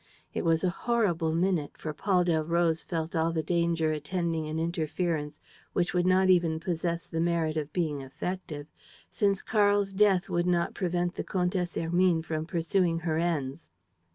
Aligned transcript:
It 0.33 0.43
was 0.43 0.63
a 0.63 0.71
horrible 0.71 1.31
minute, 1.31 1.77
for 1.77 1.93
Paul 1.93 2.23
Delroze 2.25 2.83
felt 2.83 3.15
all 3.15 3.31
the 3.31 3.43
danger 3.43 3.91
attending 3.91 4.47
an 4.47 4.57
interference 4.57 5.39
which 5.73 5.93
would 5.93 6.07
not 6.07 6.27
even 6.27 6.59
possess 6.59 7.05
the 7.05 7.19
merit 7.21 7.55
of 7.55 7.71
being 7.71 8.01
effective, 8.01 8.65
since 9.11 9.43
Karl's 9.43 9.93
death 9.93 10.27
would 10.27 10.47
not 10.47 10.73
prevent 10.73 11.13
the 11.13 11.23
Comtesse 11.23 11.75
Hermine 11.75 12.23
from 12.23 12.47
pursuing 12.47 12.97
her 13.01 13.19
ends. 13.19 13.69